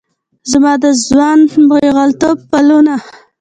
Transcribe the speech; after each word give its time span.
زما 0.51 0.73
د 0.83 0.85
ځوان 1.05 1.39
پیغلتوب 1.69 2.37
پلونه 2.51 2.95